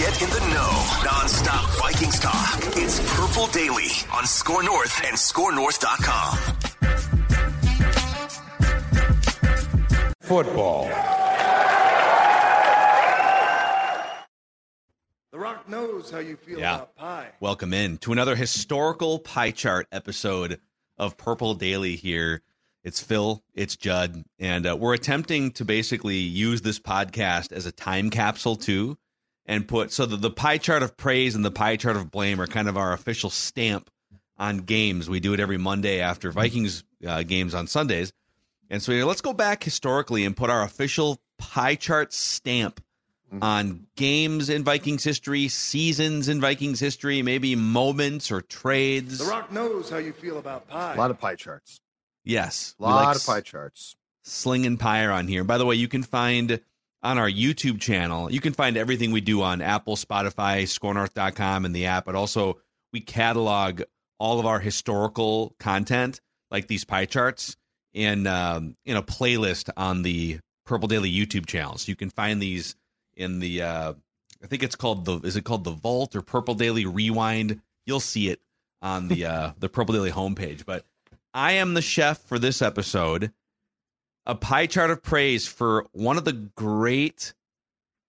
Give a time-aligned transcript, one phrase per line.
[0.00, 0.86] Get in the know.
[1.04, 2.58] Non-stop Vikings talk.
[2.74, 6.38] It's Purple Daily on SKOR North and SKORNorth.com.
[10.22, 10.86] Football.
[15.32, 16.76] The Rock knows how you feel Yeah.
[16.76, 17.28] about pie.
[17.40, 20.60] Welcome in to another historical pie chart episode
[20.96, 22.40] of Purple Daily here.
[22.82, 27.72] It's Phil, it's Judd, and uh, we're attempting to basically use this podcast as a
[27.72, 28.96] time capsule too,
[29.50, 32.40] and put so that the pie chart of praise and the pie chart of blame
[32.40, 33.90] are kind of our official stamp
[34.38, 35.10] on games.
[35.10, 38.12] We do it every Monday after Vikings uh, games on Sundays,
[38.70, 42.80] and so let's go back historically and put our official pie chart stamp
[43.42, 49.18] on games in Vikings history, seasons in Vikings history, maybe moments or trades.
[49.18, 50.94] The Rock knows how you feel about pie.
[50.94, 51.80] A lot of pie charts.
[52.24, 53.96] Yes, A lot like of pie charts.
[54.24, 55.42] slinging pie on here.
[55.44, 56.60] By the way, you can find
[57.02, 61.74] on our YouTube channel, you can find everything we do on Apple, Spotify, skornorth.com, and
[61.74, 62.58] the app, but also
[62.92, 63.82] we catalog
[64.18, 67.56] all of our historical content, like these pie charts,
[67.92, 71.78] in um, in a playlist on the Purple Daily YouTube channel.
[71.78, 72.76] So you can find these
[73.16, 73.92] in the uh,
[74.42, 77.60] I think it's called the is it called the Vault or Purple Daily Rewind?
[77.86, 78.40] You'll see it
[78.82, 80.64] on the uh, the Purple Daily homepage.
[80.64, 80.84] But
[81.34, 83.32] I am the chef for this episode.
[84.26, 87.32] A pie chart of praise for one of the great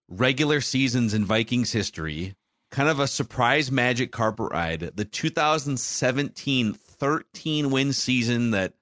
[0.08, 2.34] regular seasons in Vikings history.
[2.70, 4.92] Kind of a surprise magic carpet ride.
[4.94, 8.74] The 2017 13 win season that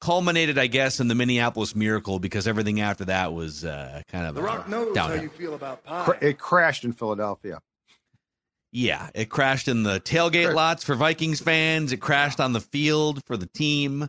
[0.00, 4.34] culminated, I guess, in the Minneapolis Miracle because everything after that was uh, kind of
[4.34, 6.16] The a Rock knows how you feel about pie.
[6.20, 7.60] It crashed in Philadelphia.
[8.72, 11.92] Yeah, it crashed in the tailgate lots for Vikings fans.
[11.92, 14.06] It crashed on the field for the team,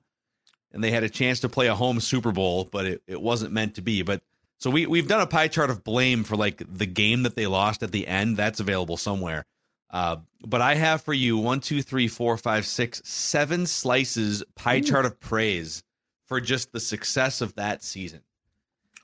[0.72, 3.54] and they had a chance to play a home Super Bowl, but it, it wasn't
[3.54, 4.02] meant to be.
[4.02, 4.22] But
[4.60, 7.48] so we we've done a pie chart of blame for like the game that they
[7.48, 8.38] lost at the end.
[8.38, 9.46] That's available somewhere.
[9.90, 14.82] Uh, but I have for you one, two, three, four, five, six, seven slices pie
[14.82, 15.84] chart of praise
[16.26, 18.22] for just the success of that season.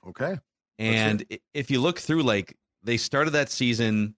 [0.06, 0.36] Okay.
[0.78, 1.24] And
[1.54, 4.14] if you look through, like they started that season.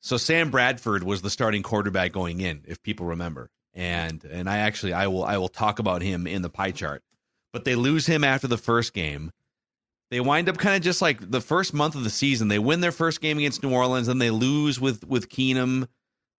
[0.00, 3.50] So Sam Bradford was the starting quarterback going in, if people remember.
[3.76, 7.02] And and I actually I will I will talk about him in the pie chart.
[7.52, 9.30] But they lose him after the first game.
[10.10, 12.48] They wind up kind of just like the first month of the season.
[12.48, 15.86] They win their first game against New Orleans, then they lose with with Keenum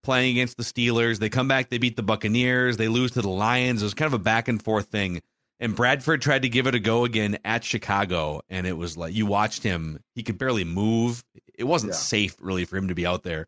[0.03, 1.19] playing against the Steelers.
[1.19, 3.81] They come back, they beat the Buccaneers, they lose to the Lions.
[3.81, 5.21] It was kind of a back and forth thing.
[5.59, 9.13] And Bradford tried to give it a go again at Chicago, and it was like
[9.13, 11.23] you watched him; he could barely move.
[11.55, 11.97] It wasn't Yeah.
[11.97, 13.47] safe really for him to be out there.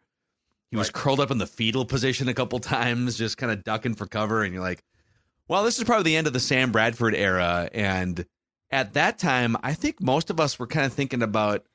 [0.72, 0.94] He was Right.
[0.94, 4.44] curled up in the fetal position a couple times, just kind of ducking for cover.
[4.44, 4.84] And you're like,
[5.48, 7.70] well, this is probably the end of the Sam Bradford era.
[7.74, 8.26] And
[8.72, 11.66] at that time, I think most of us were kind of thinking about,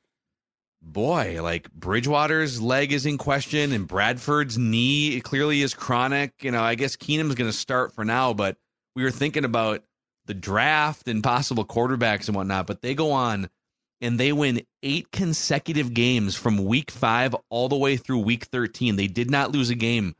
[0.81, 6.31] boy, like Bridgewater's leg is in question and Bradford's knee clearly is chronic.
[6.41, 8.57] You know, I guess Keenum's going to start for now, but
[8.95, 9.83] we were thinking about
[10.25, 12.67] the draft and possible quarterbacks and whatnot.
[12.67, 13.49] But they go on
[14.01, 18.95] and they win eight consecutive games from week five all the way through week 13.
[18.95, 20.15] They did not lose a game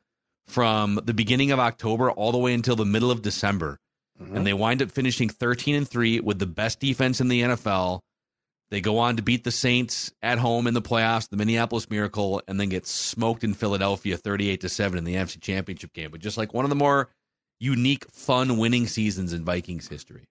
[0.48, 3.80] from the beginning of October all the way until the middle of December.
[4.18, 4.44] And mm-hmm.
[4.44, 8.00] they wind up finishing 13 and 3 with the best defense in the NFL.
[8.70, 12.42] They go on to beat the Saints at home in the playoffs, the Minneapolis Miracle,
[12.48, 16.12] and then get smoked in Philadelphia 38 to 7 in the NFC Championship game.
[16.12, 17.10] But just like one of the more
[17.60, 20.28] unique, fun winning seasons in Vikings history.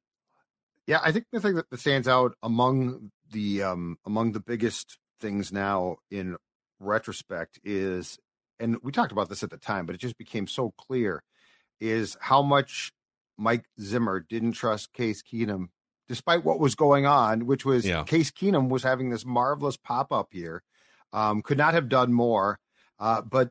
[0.87, 5.53] Yeah, I think the thing that stands out among the um among the biggest things
[5.53, 6.37] now in
[6.81, 8.19] retrospect is
[8.61, 11.23] and we talked about this at the time, but it just became so clear
[11.81, 12.93] is how much
[13.37, 15.69] Mike Zimmer didn't trust Case Keenum
[16.07, 18.05] despite what was going on, which was Yeah.
[18.05, 20.63] Case Keenum was having this marvelous pop up year.
[21.13, 22.59] Um, could not have done more.
[22.99, 23.51] Uh, but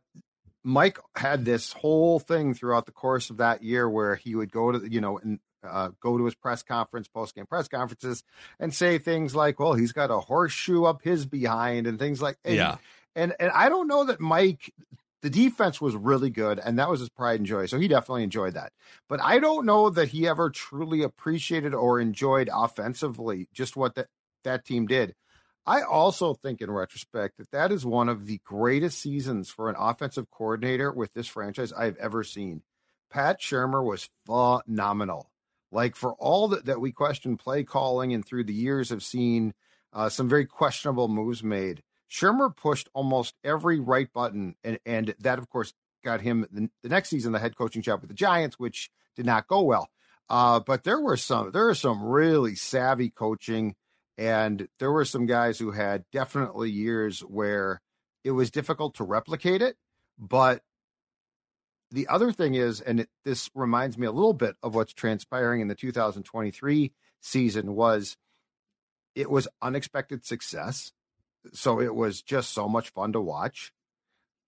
[0.64, 4.72] Mike had this whole thing throughout the course of that year where he would go
[4.72, 8.24] to, you know, and uh, go to his press conference, post game press conferences,
[8.60, 12.38] and say things like, "Well, he's got a horseshoe up his behind," and things like,
[12.44, 12.78] and, Yeah.
[13.16, 14.74] and and I don't know that Mike.
[15.22, 17.66] The defense was really good, and that was his pride and joy.
[17.68, 18.74] So he definitely enjoyed that.
[19.08, 24.08] But I don't know that he ever truly appreciated or enjoyed offensively just what that
[24.44, 25.16] that team did.
[25.66, 29.78] I also think, in retrospect, that that is one of the greatest seasons for an
[29.80, 32.62] offensive coordinator with this franchise I've ever seen.
[33.10, 35.30] Pat Shurmur was phenomenal.
[35.74, 39.54] Like for all that, that we question play calling and through the years have seen
[39.92, 41.82] uh, some very questionable moves made.
[42.10, 45.74] Shurmur pushed almost every right button, and and that of course
[46.04, 49.26] got him the, the next season the head coaching job with the Giants, which did
[49.26, 49.90] not go well.
[50.30, 53.76] Uh, but there were some there are some really savvy coaching,
[54.18, 57.82] and there were some guys who had definitely years where
[58.24, 59.76] it was difficult to replicate it.
[60.20, 60.62] But
[61.94, 65.62] the other thing is, and it, this reminds me a little bit of what's transpiring
[65.62, 66.92] in the 2023
[67.22, 68.18] season, was
[69.16, 70.92] it was unexpected success.
[71.54, 73.72] So it was just so much fun to watch.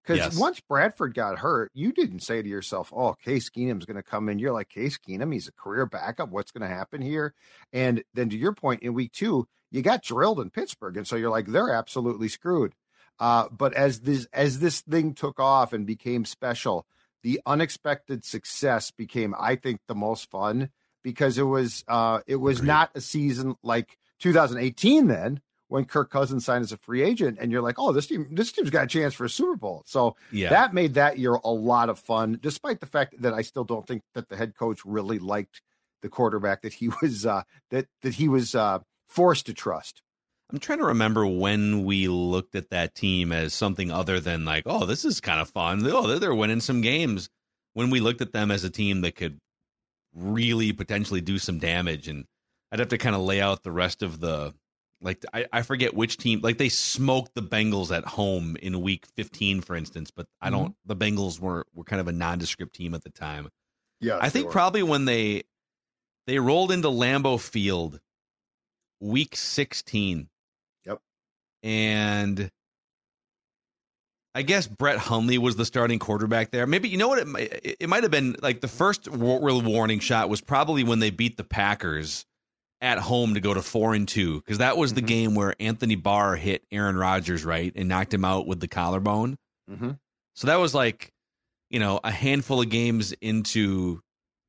[0.01, 0.39] Because Yes.
[0.39, 4.29] once Bradford got hurt, you didn't say to yourself, "Oh, Case Keenum's going to come
[4.29, 6.29] in." You're like, "Case Keenum, he's a career backup.
[6.29, 7.33] What's going to happen here?"
[7.73, 11.15] And then to your point, in week two, you got drilled in Pittsburgh, and so
[11.15, 12.75] you're like, "They're absolutely screwed."
[13.19, 16.85] Uh, but as this as this thing took off and became special,
[17.25, 20.69] the unexpected success became, I think, the most fun
[21.03, 22.67] because it was uh, it was Agreed.
[22.67, 27.51] not a season like 2018 then when Kirk Cousins signed as a free agent, and
[27.51, 30.15] you're like, "Oh, this team this team's got a chance for a Super Bowl." So
[30.31, 30.49] Yeah.
[30.49, 33.87] that made that year a lot of fun, despite the fact that I still don't
[33.87, 35.63] think that the head coach really liked
[36.03, 40.03] the quarterback that he was uh, that that he was uh, forced to trust.
[40.51, 44.63] I'm trying to remember when we looked at that team as something other than like,
[44.65, 45.85] oh, this is kind of fun.
[45.87, 47.29] Oh, they're, winning some games.
[47.73, 49.39] When we looked at them as a team that could
[50.13, 52.25] really potentially do some damage, and
[52.71, 54.53] I'd have to kind of lay out the rest of the
[55.01, 59.05] like I, I forget which team like they smoked the Bengals at home in week
[59.17, 60.87] 15 for instance but I don't mm-hmm.
[60.87, 63.49] the Bengals were were kind of a nondescript team at the time
[63.99, 65.43] Yeah, I think probably when they
[66.27, 67.99] they rolled into Lambeau Field
[68.99, 70.27] week 16.
[71.65, 72.49] And
[74.35, 76.67] I guess Brett Hundley was the starting quarterback there.
[76.67, 79.99] Maybe you know what it might, it, might have been like the first real warning
[79.99, 82.25] shot was probably when they beat the Packers
[82.81, 85.07] at home to go to 4 and 2 because that was the Mhm.
[85.07, 89.37] game where Anthony Barr hit Aaron Rodgers right and knocked him out with the collarbone.
[89.67, 89.91] hmm
[90.35, 91.11] So that was like,
[91.71, 94.01] you know, a handful of games into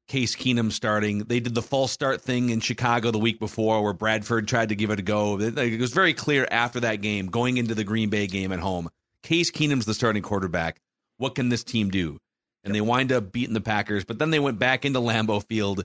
[0.08, 1.18] Case Keenum starting.
[1.20, 4.76] They did the false start thing in Chicago the week before where Bradford tried to
[4.76, 5.40] give it a go.
[5.40, 8.88] It was very clear after that game, going into the Green Bay game at home,
[9.22, 10.80] Case Keenum's the starting quarterback.
[11.18, 12.18] What can this team do?
[12.62, 15.84] And they wind up beating the Packers, but then they went back into Lambeau Field.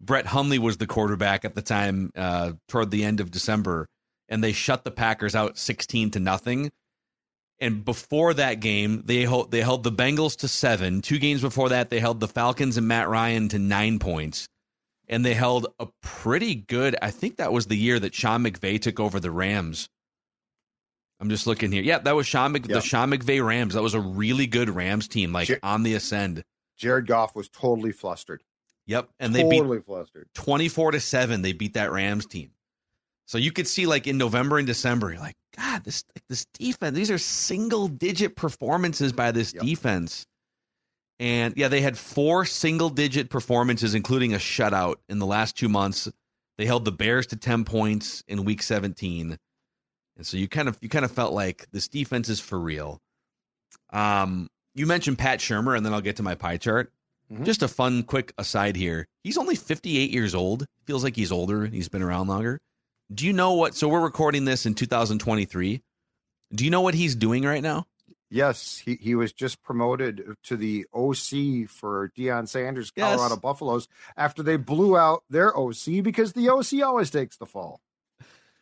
[0.00, 3.88] Brett Hundley was the quarterback at the time uh, toward the end of December,
[4.28, 6.72] and they shut the Packers out 16 to nothing.
[7.62, 11.00] And before that game, they held, they held the Bengals to seven.
[11.00, 14.48] Two games before that, they held the Falcons and Matt Ryan to nine points.
[15.08, 18.82] And they held a pretty good, I think that was the year that Sean McVay
[18.82, 19.88] took over the Rams.
[21.20, 21.84] I'm just looking here.
[21.84, 22.82] Yeah, that was Sean Mc, the Yep.
[22.82, 23.74] Sean McVay Rams.
[23.74, 26.42] That was a really good Rams team, like Jer- on the ascend.
[26.76, 28.42] Jared Goff was totally flustered.
[28.86, 29.08] Yep.
[29.20, 30.28] And they beat totally flustered.
[30.34, 32.50] 24 to 7 they beat that rams team
[33.26, 36.44] so you could see like in november and december you're like god this like this
[36.54, 39.62] defense these are single digit performances by this Yep.
[39.64, 40.26] defense
[41.20, 45.68] and yeah they had four single digit performances including a shutout in the last two
[45.68, 46.08] months
[46.58, 49.36] they held the bears to 10 points in week 17
[50.16, 53.00] and so you kind of you kind of felt like this defense is for real
[53.92, 56.92] um you mentioned pat shurmur and then i'll get to my pie chart
[57.30, 57.44] Mhm.
[57.46, 59.06] just a fun, quick aside here.
[59.24, 60.66] He's only 58 years old.
[60.84, 61.64] Feels like he's older.
[61.64, 62.60] He's been around longer.
[63.12, 63.74] Do you know what?
[63.74, 65.82] So we're recording this in 2023.
[66.54, 67.86] Do you know what he's doing right now?
[68.30, 73.14] Yes, he, he was just promoted to the OC for Deion Sanders, Yes.
[73.16, 77.80] Colorado Buffaloes, after they blew out their OC because the OC always takes the fall.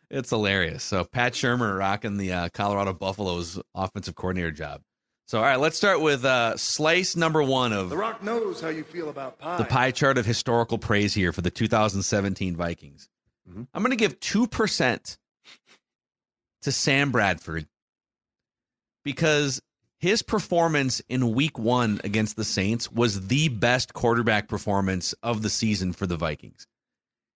[0.09, 0.83] It's hilarious.
[0.83, 4.81] So Pat Shurmur rocking the uh, Colorado Buffaloes offensive coordinator job.
[5.27, 8.67] So all right, let's start with uh, slice number one of The Rock knows how
[8.67, 9.57] you feel about pie.
[9.57, 13.07] the pie chart of historical praise here for the 2017 Vikings.
[13.51, 13.67] Mhm.
[13.73, 15.17] I'm going to give 2%
[16.61, 17.67] to Sam Bradford
[19.03, 19.61] because
[19.99, 25.49] his performance in week one against the Saints was the best quarterback performance of the
[25.49, 26.65] season for the Vikings.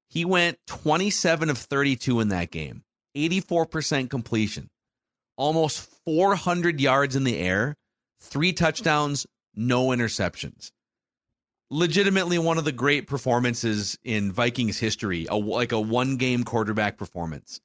[0.10, 2.84] He went 27 of 32 in that game,
[3.16, 4.70] 84% completion,
[5.36, 7.76] almost 400 yards in the air,
[8.22, 10.72] three touchdowns, no interceptions
[11.76, 16.98] legitimately one of the great performances in Vikings history, a, like a one game quarterback
[16.98, 17.60] performance.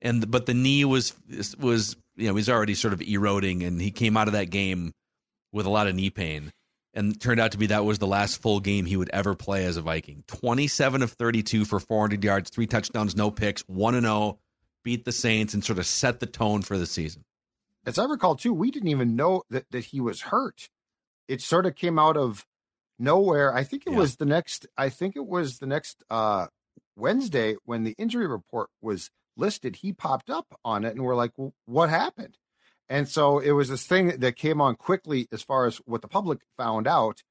[0.00, 1.14] And but the knee was
[1.58, 4.92] was you know he's already sort of eroding, and he came out of that game
[5.52, 6.52] with a lot of knee pain,
[6.94, 9.64] and turned out to be that was the last full game he would ever play
[9.64, 10.24] as a Viking.
[10.26, 14.06] Twenty seven of thirty two for four hundred yards, three touchdowns, no picks, one and
[14.06, 14.38] zero,
[14.82, 17.24] beat the Saints, and sort of set the tone for the season.
[17.86, 20.68] As I recall, too, we didn't even know that, that he was hurt.
[21.28, 22.44] It sort of came out of
[23.02, 23.54] nowhere.
[23.54, 23.98] I think it Yeah.
[23.98, 24.66] was the next.
[24.76, 26.46] I think it was the next uh,
[26.96, 29.76] Wednesday when the injury report was listed.
[29.76, 32.38] He popped up on it, and we're like, well, "What happened?"
[32.88, 36.08] And so it was this thing that came on quickly as far as what the
[36.08, 37.22] public found out.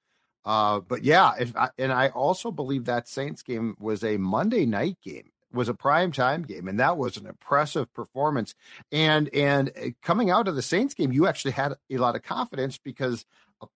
[0.44, 4.66] Uh, but yeah, if I, and I also believe that Saints game was a Monday
[4.66, 8.56] night game, was a prime time game, and that was an impressive performance.
[8.92, 12.24] And and uh, coming out of the Saints game, you actually had a lot of
[12.24, 13.24] confidence because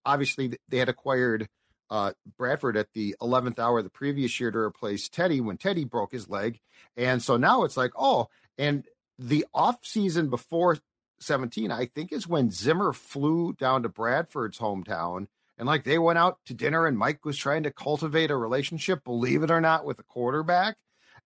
[0.06, 1.48] obviously they had acquired
[1.90, 6.12] uh, Bradford at the 11th hour the previous year to replace Teddy when Teddy broke
[6.12, 6.60] his leg,
[6.98, 8.28] and so now it's like oh,
[8.58, 8.86] and
[9.18, 10.78] the off season before
[11.20, 15.28] 17, I think is when Zimmer flew down to Bradford's hometown.
[15.58, 19.04] And like they went out to dinner, and Mike was trying to cultivate a relationship,
[19.04, 20.76] believe it or not, with the quarterback.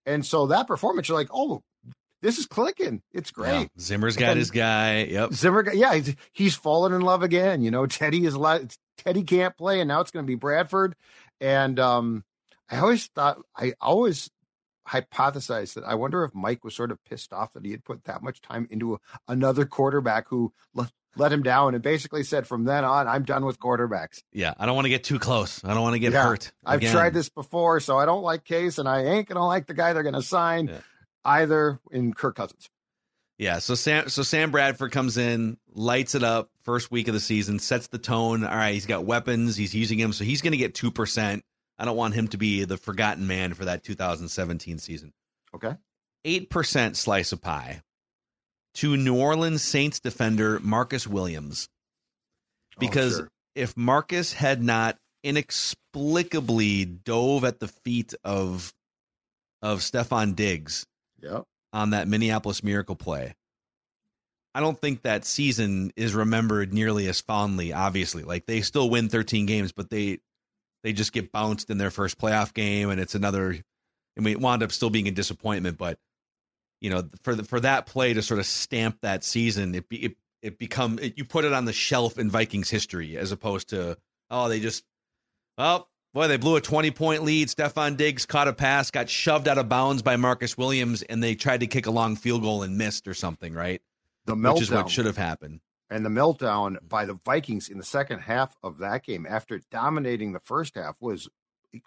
[0.06, 1.63] And so that performance, you're like, oh,
[2.22, 3.02] this is clicking.
[3.14, 3.54] It's great.
[3.62, 3.66] Yeah.
[3.80, 5.04] Zimmer's got And- his guy.
[5.04, 5.34] Yep.
[5.34, 7.62] Zimmer, got- yeah, he's, he's fallen in love again.
[7.62, 8.62] You know, Teddy is a lot.
[8.98, 10.96] Teddy can't play, and now it's going to be Bradford.
[11.40, 12.24] And um,
[12.70, 14.30] I always thought, I always
[14.88, 18.04] hypothesized that I wonder if Mike was sort of pissed off that he had put
[18.06, 18.98] that much time into a,
[19.28, 23.46] another quarterback who let, let him down, and basically said, from then on, I'm done
[23.46, 24.24] with quarterbacks.
[24.34, 24.54] Yeah.
[24.58, 25.64] I don't want to get too close.
[25.64, 26.24] I don't want to get Yeah.
[26.24, 26.52] hurt.
[26.66, 29.74] I've tried this before, so I don't like Case, and I ain't gonna like the
[29.74, 30.80] guy they're gonna sign Yeah.
[31.26, 32.70] Either in Kirk Cousins.
[33.38, 37.20] Yeah, so Sam so Sam Bradford comes in, lights it up first week of the
[37.22, 38.44] season, sets the tone.
[38.44, 41.42] All right, he's got weapons, he's using them, so he's going to get 2%.
[41.78, 45.14] I don't want him to be the forgotten man for that 2017 season.
[45.56, 45.76] Okay.
[46.26, 47.82] 8% slice of pie
[48.76, 51.70] to New Orleans Saints defender Marcus Williams.
[52.76, 53.30] Oh, because Oh, sure.
[53.56, 58.74] if Marcus had not inexplicably dove at the feet of
[59.62, 60.86] of Stefon Diggs
[61.22, 61.44] Yep.
[61.74, 63.36] on that Minneapolis Miracle play.
[64.56, 67.72] I don't think that season is remembered nearly as fondly.
[67.72, 70.20] Obviously, like they still win 13 games, but they
[70.84, 73.56] they just get bounced in their first playoff game, and it's another.
[74.18, 76.00] I mean, it wound up still being a disappointment, but
[76.82, 79.98] you know, for the, for that play to sort of stamp that season, it be,
[79.98, 83.70] it it become it, you put it on the shelf in Vikings history as opposed
[83.70, 83.98] to
[84.30, 84.84] oh they just
[85.58, 87.48] oh boy they blew a 20 point lead.
[87.48, 91.36] Stefon Diggs caught a pass, got shoved out of bounds by Marcus Williams, and they
[91.36, 93.82] tried to kick a long field goal and missed or something, right?
[94.25, 94.54] The meltdown.
[94.54, 95.62] Which is what should have happened.
[95.89, 100.34] and the meltdown by the Vikings in the second half of that game after dominating
[100.34, 101.30] the first half was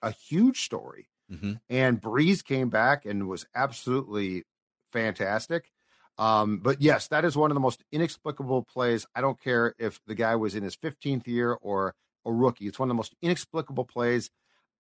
[0.03, 1.09] a huge story.
[1.31, 4.45] hmm And Brees came back and was absolutely
[4.93, 5.71] fantastic.
[6.19, 9.07] Um, but yes, that is one of the most inexplicable plays.
[9.15, 12.67] I don't care if the guy was in his 15th year or a rookie.
[12.67, 14.31] It's one of the most inexplicable plays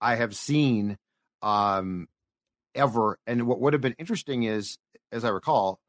[0.00, 0.98] I have seen
[1.42, 2.08] um,
[2.74, 3.18] ever.
[3.26, 4.78] And what would have been interesting is,
[5.10, 5.80] as I recall,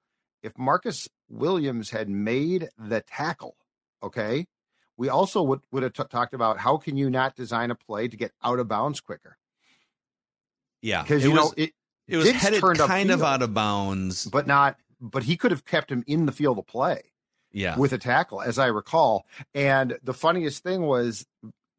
[0.42, 3.56] if Marcus Williams had made the tackle,
[4.02, 4.46] okay,
[4.98, 8.08] we also would, would have t- talked about how can you not design a play
[8.08, 9.38] to get out of bounds quicker?
[10.82, 11.72] Yeah, Because you was know it,
[12.08, 14.26] it was Diggs headed turned kind of out of bounds.
[14.26, 14.78] but not.
[15.00, 17.02] But he could have kept him in the field of play.
[17.54, 19.26] Yeah, with a tackle, as I recall.
[19.54, 21.26] And the funniest thing was,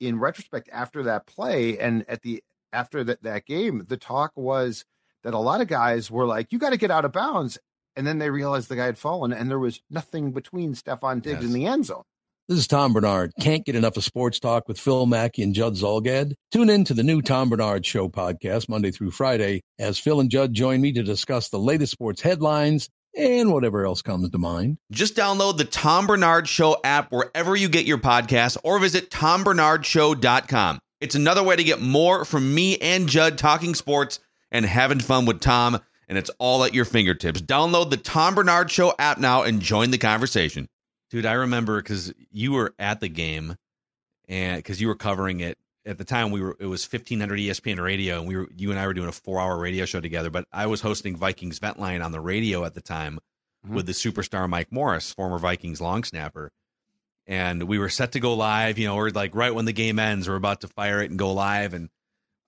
[0.01, 4.85] in retrospect, after that play and at the after that that game, the talk was
[5.25, 7.59] that a lot of guys were like, "You got to get out of bounds,"
[7.97, 11.37] and then they realized the guy had fallen, and there was nothing between Stefon Diggs
[11.37, 11.45] Yes.
[11.45, 12.03] and the end zone.
[12.47, 13.33] This is Tom Barnard.
[13.41, 16.35] Can't get enough of sports talk with Phil Mackey and Judd Zulgad?
[16.53, 20.31] Tune in to the new Tom Barnard Show podcast Monday through Friday as Phil and
[20.31, 24.79] Judd join me to discuss the latest sports headlines and whatever else comes to mind.
[24.91, 30.79] Just download the Tom Barnard Show app wherever you get your podcasts or visit tombernardshow.com.
[31.01, 35.27] It's another way to get more from me and Judd talking sports and having fun
[35.27, 35.79] with Tom,
[36.09, 37.43] and it's all at your fingertips.
[37.43, 40.69] Download the Tom Barnard Show app now and join the conversation.
[41.11, 43.57] Dude, I remember because you were at the game
[44.29, 47.83] and because you were covering it at the time we were it was 1500 ESPN
[47.83, 50.47] radio and we were you and I were doing a 4-hour radio show together but
[50.53, 53.19] I was hosting Vikings Vent Line on the radio at the time
[53.67, 53.75] Mhm.
[53.75, 56.51] with the superstar Mike Morris former Vikings long snapper
[57.27, 59.99] and we were set to go live you know we're like right when the game
[59.99, 61.89] ends we're about to fire it and go live and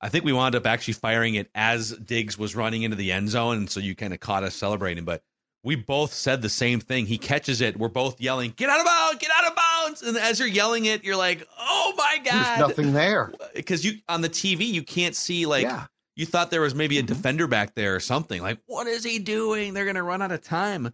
[0.00, 3.31] I think we wound up actually firing it as Diggs was running into the end
[3.31, 5.23] zone and so you kind of caught us celebrating but
[5.62, 7.07] we both said the same thing.
[7.07, 7.76] He catches it.
[7.76, 9.19] We're both yelling, "Get out of bounds!
[9.21, 9.65] Get out of bounds!"
[10.07, 13.33] And as you're yelling it, you're like, "Oh my There's god!" nothing there.
[13.55, 16.99] because you on the TV you can't see like yeah, you thought there was maybe
[16.99, 17.07] a Mhm.
[17.07, 18.43] defender back there or something.
[18.43, 19.75] Like, what is he doing?
[19.75, 20.93] They're gonna run out of time.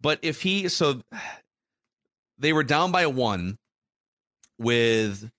[0.00, 1.02] But if he so
[2.38, 3.56] they were down by one
[4.58, 5.30] with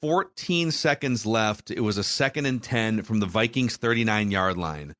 [0.00, 1.70] 14 seconds left.
[1.72, 4.94] It was a second and 10 from the Vikings 39 yard line.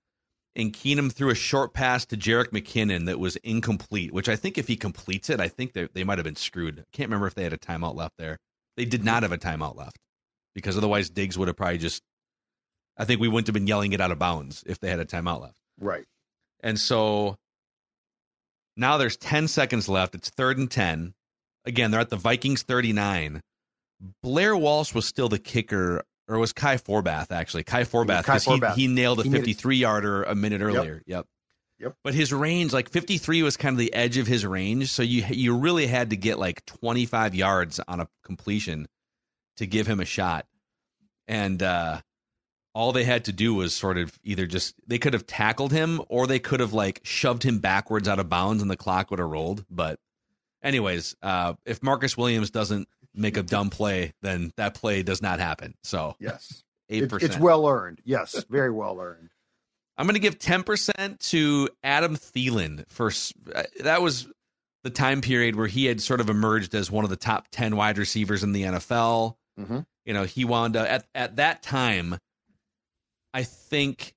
[0.56, 4.58] And Keenum threw a short pass to Jerick McKinnon that was incomplete, which I think
[4.58, 6.80] if he completes it, I think they, they might have been screwed.
[6.80, 8.38] I can't remember if they had a timeout left there.
[8.76, 9.98] They did not have a timeout left
[10.54, 12.02] because otherwise Diggs would have probably just,
[12.96, 15.04] I think we wouldn't have been yelling it out of bounds if they had a
[15.04, 15.56] timeout left.
[15.80, 16.04] Right.
[16.60, 17.36] And so
[18.76, 20.14] now there's 10 seconds left.
[20.14, 21.14] It's third and 10.
[21.64, 23.42] Again, they're at the Vikings 39.
[24.22, 27.64] Blair Walsh was still the kicker or was Kai Forbath actually?
[27.64, 31.02] Kai Forbath Kai because he, he nailed a He 53 yarder a minute earlier.
[31.06, 31.26] Yep.
[31.80, 31.94] Yep.
[32.02, 35.24] But his range, like 53, was kind of the edge of his range, so you
[35.30, 38.88] you really had to get like 25 yards on a completion
[39.58, 40.46] to give him a shot,
[41.28, 42.00] and uh,
[42.74, 46.00] all they had to do was sort of either just they could have tackled him
[46.08, 49.20] or they could have like shoved him backwards out of bounds and the clock would
[49.20, 49.64] have rolled.
[49.70, 49.98] But
[50.62, 55.40] anyways, uh, if Marcus Williams doesn't make a dumb play, then that play does not
[55.40, 55.74] happen.
[55.82, 56.62] So Yes.
[56.88, 57.32] eight percent.
[57.32, 58.00] it's well earned.
[58.04, 59.30] Yes, very well earned.
[59.96, 63.10] I'm going to give 10% to Adam Thielen for
[63.54, 64.28] uh, that was
[64.84, 67.74] the time period where he had sort of emerged as one of the top 10
[67.74, 69.36] wide receivers in the NFL.
[69.58, 69.84] Mhm.
[70.06, 72.16] You know, he wound up at at that time
[73.34, 74.14] I think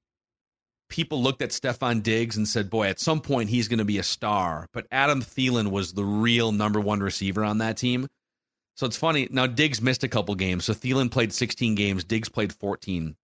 [0.89, 3.97] people looked at Stefon Diggs and said, "Boy, at some point he's going to be
[3.97, 8.07] a star." But Adam Thielen was the real number 1 receiver on that team.
[8.75, 9.27] So it's funny.
[9.29, 10.65] Now Diggs missed a couple games.
[10.65, 13.15] So Thielen played 16 games, Diggs played 14.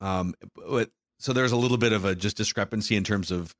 [0.00, 3.54] Um, but so there's a little bit of a just discrepancy in terms of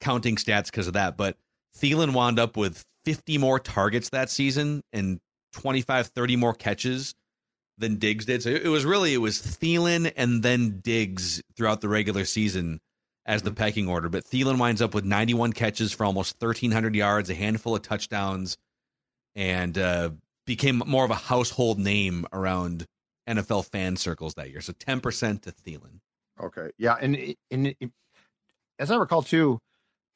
[0.00, 1.16] counting stats because of that.
[1.16, 1.36] But
[1.78, 5.20] Thielen wound up with 50 more targets that season and
[5.52, 7.14] 25, 30 more catches
[7.78, 8.42] than Diggs did.
[8.42, 12.80] So it was really it was Thielen and then Diggs throughout the regular season
[13.26, 14.08] as the pecking order.
[14.08, 18.56] But Thielen winds up with 91 catches for almost 1,300 yards, a handful of touchdowns,
[19.34, 20.10] and uh,
[20.46, 22.86] became more of a household name around
[23.28, 24.60] NFL fan circles that year.
[24.60, 26.00] So 10% to Thielen.
[26.40, 26.70] Okay.
[26.78, 27.74] Yeah, and it- and
[28.78, 29.58] as I recall too,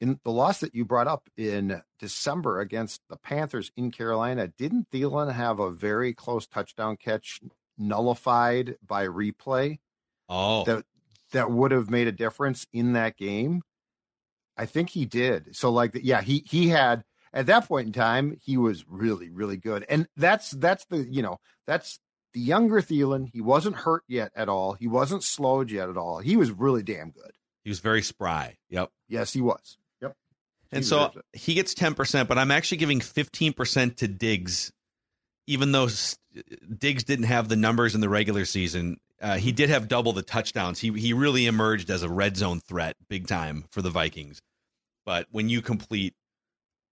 [0.01, 4.89] in the loss that you brought up in December against the Panthers in Carolina, didn't
[4.91, 7.39] Thielen have a very close touchdown catch
[7.77, 9.79] nullified by replay
[10.29, 10.85] Oh, that
[11.31, 13.61] that would have made a difference in that game?
[14.57, 15.55] I think he did.
[15.55, 19.57] So like yeah, he he had at that point in time, he was really really
[19.57, 19.85] good.
[19.89, 21.99] And that's that's the, you know, that's
[22.33, 23.29] the younger Thielen.
[23.31, 24.73] He wasn't hurt yet at all.
[24.73, 26.19] He wasn't slowed yet at all.
[26.19, 27.31] He was really damn good.
[27.63, 28.57] he was very spry.
[28.69, 28.89] Yep.
[29.07, 29.77] Yes, he was.
[30.01, 30.15] Yep.
[30.71, 34.71] And He so he gets 10%, but I'm actually giving 15% to Diggs,
[35.47, 35.87] even though
[36.77, 38.97] Diggs didn't have the numbers in the regular season.
[39.21, 40.79] Uh, he did have double the touchdowns.
[40.79, 44.39] He he really emerged as a red zone threat big time for the Vikings.
[45.05, 46.13] But when you complete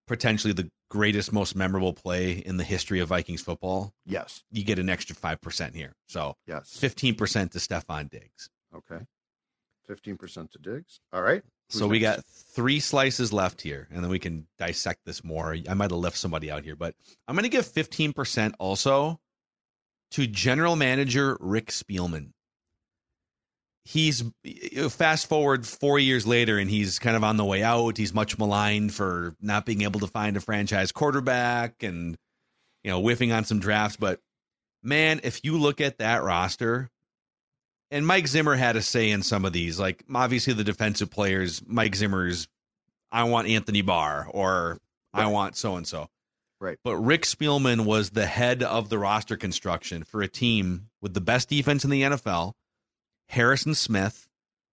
[0.08, 4.44] potentially the greatest, most memorable play in the history of Vikings football, Yes.
[4.52, 5.94] you get an extra 5% here.
[6.08, 6.78] So Yes.
[6.80, 8.50] 15% to Stefon Diggs.
[8.76, 9.00] Okay.
[9.86, 11.00] Fifteen percent to Diggs.
[11.14, 11.42] All right.
[11.72, 12.18] Who's So we next?
[12.18, 15.56] got three slices left here, and then we can dissect this more.
[15.70, 16.94] I might have left somebody out here, but
[17.26, 19.18] I'm going to give 15% also
[20.12, 22.34] to general manager Rick Spielman.
[23.88, 24.22] He's
[24.90, 27.96] fast forward four years later, and he's kind of on the way out.
[27.96, 32.18] He's much maligned for not being able to find a franchise quarterback and,
[32.84, 33.96] you know, whiffing on some drafts.
[33.96, 34.20] But
[34.84, 36.90] man, if you look at that roster,
[37.90, 39.80] and Mike Zimmer had a say in some of these.
[39.80, 42.50] Like obviously the defensive players, Mike Zimmer's
[43.10, 44.80] I want Anthony Barr or
[45.14, 46.10] I want so and so.
[46.60, 46.78] Right.
[46.84, 51.22] But Rick Spielman was the head of the roster construction for a team with the
[51.22, 52.52] best defense in the NFL.
[53.30, 54.28] Harrison Smith.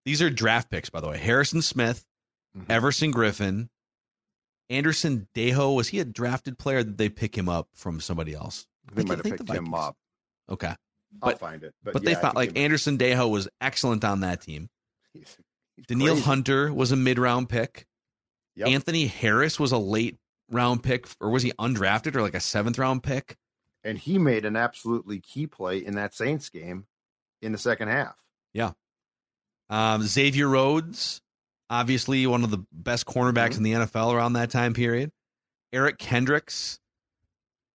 [0.04, 1.18] These are draft picks, by the way.
[1.18, 2.04] Harrison Smith,
[2.56, 2.66] Mhm.
[2.70, 3.68] Everson Griffen,
[4.70, 5.74] Andrew Sendejo.
[5.74, 6.82] Was he a drafted player?
[6.84, 8.66] Did they pick him up from somebody else?
[8.92, 9.96] They might have picked him up.
[10.48, 10.68] Okay.
[11.22, 11.74] I'll But- find it.
[11.82, 14.68] But, But yeah, they found like Andrew Sendejo was excellent on that team.
[15.12, 15.36] he's-
[15.76, 16.24] he's Danielle crazy.
[16.26, 17.86] Hunter was a mid round pick.
[18.56, 18.68] Yep.
[18.68, 22.78] Anthony Harris was a late round pick, or was he undrafted or like a seventh
[22.78, 23.36] round pick?
[23.86, 26.86] and he made an absolutely key play in that Saints game
[27.42, 28.18] in the second half.
[29.70, 31.22] Um, Xavier Rhodes,
[31.70, 33.56] obviously one of the best cornerbacks Mhm.
[33.58, 35.10] in the NFL around that time period.
[35.72, 36.78] Eric Kendricks,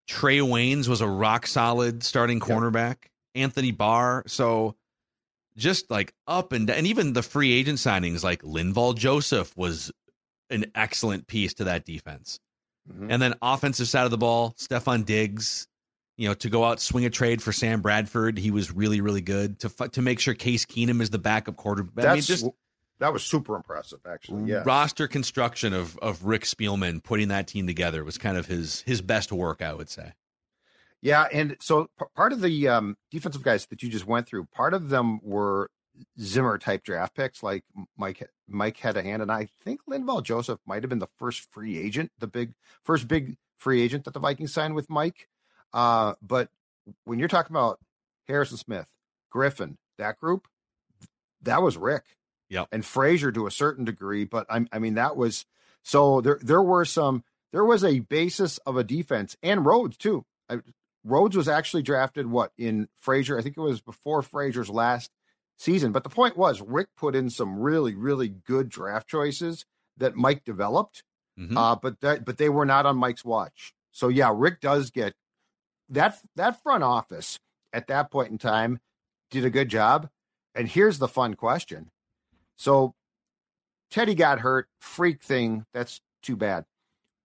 [0.09, 2.47] Trae Waynes was a rock solid starting Yep.
[2.49, 2.97] cornerback.
[3.35, 4.77] Anthony Barr, so
[5.57, 9.91] just like up and down, and even the free agent signings like Linval Joseph was
[10.51, 12.39] an excellent piece to that defense.
[12.91, 13.11] Mhm.
[13.11, 15.69] And then offensive side of the ball, Stefon Diggs,
[16.19, 19.23] you know, to go out swing a trade for Sam Bradford, he was really really
[19.23, 22.05] good to to make sure Case Keenum is the backup quarterback.
[22.05, 22.47] I mean, just
[22.99, 24.51] that was super impressive, actually.
[24.51, 24.63] Yeah.
[24.67, 29.01] roster construction of of Rick Spielman putting that team together was kind of his his
[29.01, 30.13] best work, I would say.
[31.01, 34.47] Yeah, and so p- part of the um, defensive guys that you just went through,
[34.47, 35.71] part of them were
[36.21, 37.65] Zimmer type draft picks like
[37.97, 41.49] Mike Mike had a hand, and I think Linval Joseph might have been the first
[41.53, 45.29] free agent, the big first big free agent that the Vikings signed with Mike.
[45.73, 46.49] Uh, but
[47.05, 47.79] when you're talking about
[48.27, 48.89] Harrison Smith,
[49.33, 50.49] Griffen, that group,
[51.43, 52.05] that was Rick.
[52.49, 52.65] Yeah.
[52.73, 55.45] And Frazier to a certain degree, but I, I mean that was
[55.83, 56.39] so there.
[56.43, 57.25] There were some.
[57.53, 60.25] There was a basis of a defense and Rhodes too.
[60.49, 60.59] I,
[61.05, 63.39] Rhodes was actually drafted what in Frazier?
[63.39, 65.11] I think it was before Frazier's last
[65.59, 65.93] season.
[65.93, 69.65] But the point was, Rick put in some really, really good draft choices
[69.97, 71.03] that Mike developed,
[71.39, 71.57] mm-hmm.
[71.57, 73.75] uh, but that but they were not on Mike's watch.
[73.91, 75.15] So yeah, Rick does get
[75.91, 77.39] that that front office
[77.73, 78.81] at that point in time
[79.31, 80.09] did a good job.
[80.55, 81.91] And here's the fun question:
[82.57, 82.95] so
[83.91, 85.65] Teddy got hurt, freak thing.
[85.73, 86.65] That's too bad.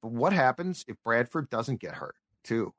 [0.01, 2.73] But what happens if Bradford doesn't get hurt too?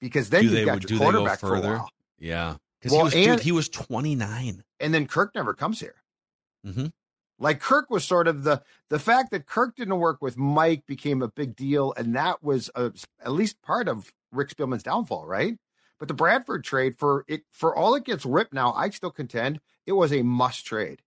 [0.00, 1.88] Because then you got your quarterback for a while.
[2.18, 2.56] Yeah.
[2.80, 4.62] Because well, he, was, he was 29.
[4.80, 6.02] And then Kirk never comes here.
[6.66, 6.86] Mm-hmm.
[7.38, 11.20] Like Kirk was sort of the the fact that Kirk didn't work with Mike became
[11.20, 12.92] a big deal, and that was a,
[13.24, 15.56] at least part of Rick Spielman's downfall, right?
[15.98, 19.60] But the Bradford trade for it for all it gets ripped now, I still contend
[19.86, 21.02] it was a must trade.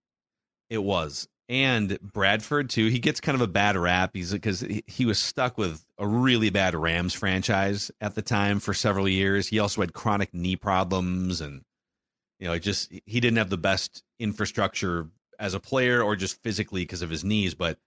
[0.70, 2.86] It was, and Bradford too.
[2.86, 4.10] He gets kind of a bad rap.
[4.14, 8.74] He's because he, was stuck with a really bad Rams franchise at the time for
[8.74, 9.48] several years.
[9.48, 11.62] He also had chronic knee problems and
[12.38, 16.42] you know, it just he didn't have the best infrastructure as a player or just
[16.42, 17.78] physically because of his knees, but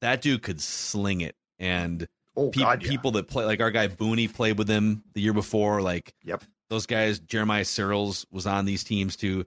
[0.00, 1.36] that dude could sling it.
[1.58, 2.88] And oh, pe- God, yeah.
[2.88, 6.42] people that play like our guy Booney played with him the year before, like yep.
[6.70, 9.44] those guys, Jeremiah Sirles was on these teams too.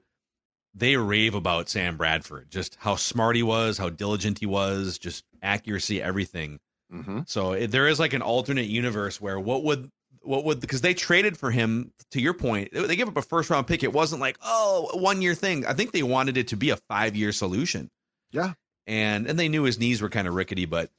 [0.74, 5.24] They rave about Sam Bradford, just how smart he was, how diligent he was, just
[5.42, 6.60] accuracy, everything.
[6.94, 7.22] Mm-hmm.
[7.28, 9.90] So it, there is like an alternate universe where what would
[10.26, 13.50] what would because they traded for him to your point they gave up a first
[13.50, 16.58] round pick it wasn't like oh one year thing i think they wanted it to
[16.58, 17.90] be a five year solution
[18.32, 18.54] yeah
[18.88, 20.90] and and they knew his knees were kind of rickety but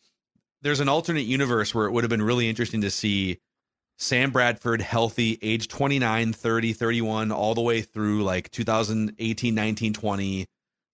[0.67, 3.39] there's an alternate universe where it would have been really interesting to see
[3.99, 10.47] sam bradford healthy age 29 30 31 all the way through like 2018 19 20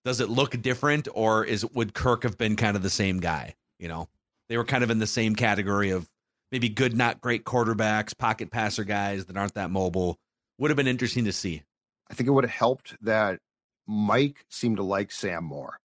[0.05, 3.55] does it look different or is would kirk have been kind of the same guy
[3.79, 4.09] you know
[4.49, 6.07] they were kind of in the same category of
[6.53, 10.19] maybe good, not great quarterbacks, pocket passer guys that aren't that mobile.
[10.59, 11.63] Would have been interesting to see.
[12.11, 13.41] I think it would have helped that
[13.87, 15.79] Mike seemed to like Sam more,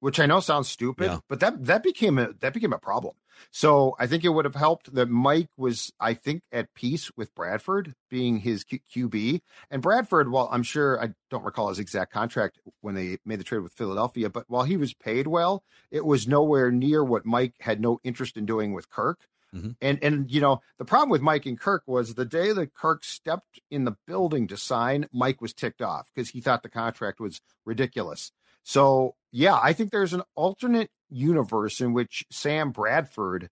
[0.00, 1.18] which I know sounds stupid, yeah.
[1.28, 3.14] but that that became a that became a problem.
[3.50, 7.34] So I think it would have helped that Mike was, I think, at peace with
[7.34, 9.40] Bradford being his Q- QB.
[9.70, 13.44] And Bradford, while I'm sure I don't recall his exact contract when they made the
[13.44, 17.54] trade with Philadelphia, but while he was paid well, it was nowhere near what Mike
[17.60, 19.20] had no interest in doing with Kirk.
[19.54, 19.70] Mm-hmm.
[19.80, 23.04] And and you know the problem with Mike and Kirk was the day that Kirk
[23.04, 27.20] stepped in the building to sign, Mike was ticked off because he thought the contract
[27.20, 28.32] was ridiculous.
[28.66, 33.48] So yeah, I think there's an alternate universe in which Sam Bradford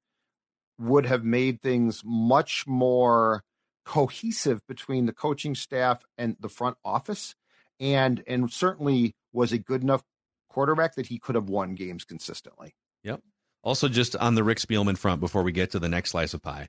[0.76, 3.44] would have made things much more
[3.84, 7.36] cohesive between the coaching staff and the front office,
[7.78, 10.02] and and certainly was a good enough
[10.48, 12.74] quarterback that he could have won games consistently.
[13.04, 13.20] Yep.
[13.62, 16.42] Also, just on the Rick Spielman front, before we get to the next slice of
[16.42, 16.66] pie,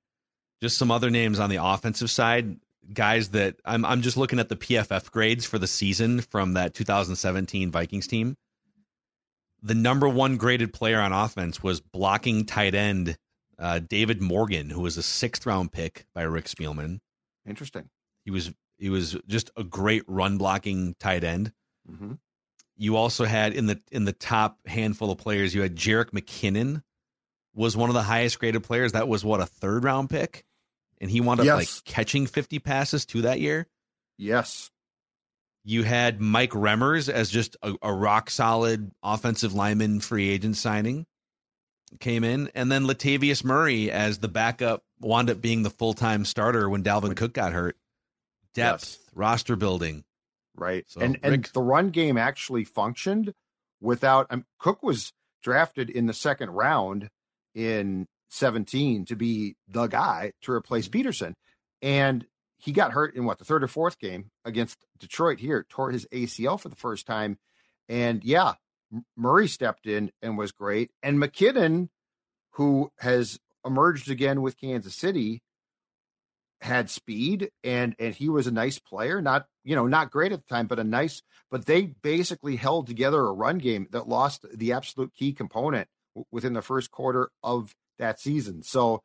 [0.61, 2.57] just some other names on the offensive side,
[2.93, 6.73] guys that I'm I'm just looking at the PFF grades for the season from that
[6.73, 8.35] 2017 Vikings team.
[9.61, 13.17] The number one graded player on offense was blocking tight end
[13.57, 16.99] uh, David Morgan, who was a sixth round pick by Rick Spielman.
[17.47, 17.89] Interesting.
[18.23, 21.51] He was he was just a great run blocking tight end.
[21.89, 22.13] Mm-hmm.
[22.77, 26.81] You also had in the in the top handful of players, you had Jerick McKinnon
[27.53, 28.91] was one of the highest graded players.
[28.91, 30.43] That was what a third round pick,
[31.01, 31.55] and he wound up yes.
[31.55, 33.67] like catching fifty passes to that year.
[34.17, 34.71] Yes.
[35.63, 41.07] You had Mike Remmers as just a, a rock solid offensive lineman free agent signing
[41.99, 46.25] came in, and then Latavius Murray as the backup wound up being the full time
[46.25, 47.77] starter when Dalvin Cook got hurt.
[48.53, 49.11] Depth, yes.
[49.13, 50.03] roster building,
[50.55, 50.85] right?
[50.87, 53.33] So, and Rick, and the run game actually functioned
[53.81, 54.27] without.
[54.29, 55.11] Um, Cook was
[55.43, 57.09] drafted in the second round
[57.53, 60.93] in 17 to be the guy to replace mm-hmm.
[60.93, 61.35] Peterson,
[61.81, 62.25] and
[62.57, 65.39] he got hurt in what the third or fourth game against Detroit.
[65.39, 67.37] Here tore his ACL for the first time,
[67.89, 68.53] and yeah,
[69.15, 71.89] Murray stepped in and was great, and McKinnon,
[72.51, 75.41] who has emerged again with Kansas City
[76.61, 80.39] had speed and and he was a nice player not you know not great at
[80.39, 84.45] the time but a nice but they basically held together a run game that lost
[84.53, 89.01] the absolute key component w- within the first quarter of that season so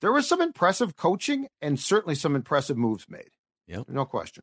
[0.00, 3.30] there was some impressive coaching and certainly some impressive moves made
[3.66, 4.42] yeah no question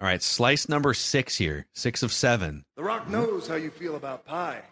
[0.00, 2.64] All right, slice number six here, six of seven.
[2.76, 4.62] The Rock knows how you feel about pie.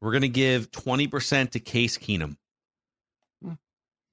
[0.00, 2.36] We're going to give 20% to Case Keenum.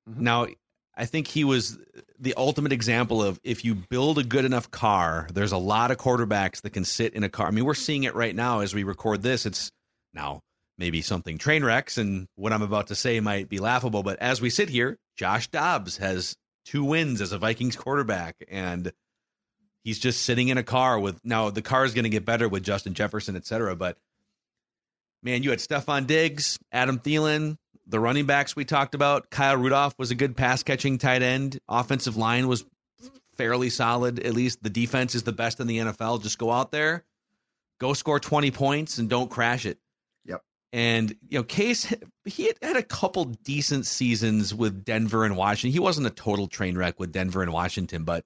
[0.10, 0.24] Mm-hmm.
[0.24, 0.48] Now,
[0.96, 1.78] I think he was
[2.20, 5.98] the ultimate example of if you build a good enough car, there's a lot of
[5.98, 7.48] quarterbacks that can sit in a car.
[7.48, 9.46] I mean, we're seeing it right now as we record this.
[9.46, 9.72] It's
[10.14, 10.42] now
[10.78, 14.42] maybe something train wrecks, and what I'm about to say might be laughable, but as
[14.42, 18.92] we sit here, Josh Dobbs has two wins as a Vikings quarterback, and
[19.84, 22.48] he's just sitting in a car with now the car is going to get better
[22.48, 23.76] with Justin Jefferson, et cetera.
[23.76, 23.98] But
[25.22, 27.58] man, you had Stefon Diggs, Adam Thielen,
[27.88, 29.30] the running backs we talked about.
[29.30, 31.60] Kyle Rudolph was a good pass catching tight end.
[31.68, 32.66] Offensive line was
[33.38, 34.20] fairly solid.
[34.20, 36.24] At least the defense is the best in the NFL.
[36.24, 37.04] Just go out there,
[37.80, 39.78] go score 20 points, and don't crash it.
[40.74, 41.94] And, you know, Case,
[42.26, 45.72] he had had a couple decent seasons with Denver and Washington.
[45.72, 48.26] He wasn't a total train wreck with Denver and Washington, but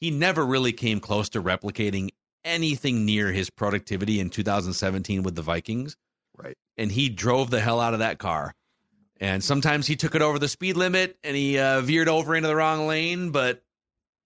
[0.00, 2.08] he never really came close to replicating
[2.46, 5.96] anything near his productivity in 2017 with the Vikings.
[6.34, 6.56] Right.
[6.78, 8.54] And he drove the hell out of that car.
[9.20, 12.48] And sometimes he took it over the speed limit and he uh, veered over into
[12.48, 13.62] the wrong lane, but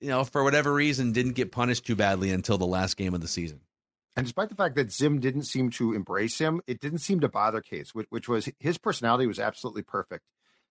[0.01, 3.21] you know, for whatever reason, didn't get punished too badly until the last game of
[3.21, 3.61] the season.
[4.17, 7.29] And despite the fact that Zim didn't seem to embrace him, it didn't seem to
[7.29, 10.25] bother Case, which, which was his personality was absolutely perfect.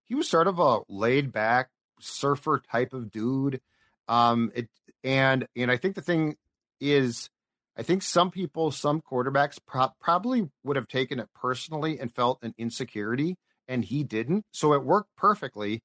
[0.03, 3.61] He was sort of a laid back surfer type of dude.
[4.07, 4.69] Um, it
[5.03, 6.35] and and I think the thing
[6.79, 7.29] is,
[7.77, 12.39] I think some people, some quarterbacks pro- probably would have taken it personally and felt
[12.41, 14.45] an insecurity, and he didn't.
[14.51, 15.83] So it worked perfectly.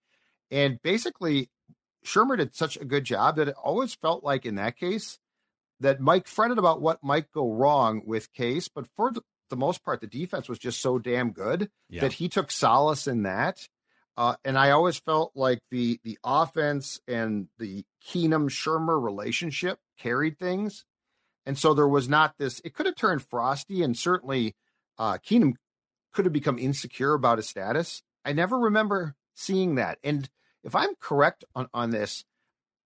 [0.50, 1.50] And basically,
[2.04, 5.18] Shurmur did such a good job that it always felt like in that case
[5.80, 9.22] that Mike fretted about what might go wrong with Case, but for the,
[9.56, 12.02] most part, the defense was just so damn good Yeah.
[12.02, 13.66] that he took solace in that.
[14.16, 20.38] Uh, and I always felt like the the offense and the Keenum Shurmur relationship carried
[20.38, 20.84] things,
[21.46, 22.60] and so there was not this.
[22.64, 24.54] It could have turned frosty, and certainly
[24.98, 25.54] uh, Keenum
[26.12, 28.02] could have become insecure about his status.
[28.24, 29.98] I never remember seeing that.
[30.04, 30.28] And
[30.64, 32.24] if I'm correct on on this,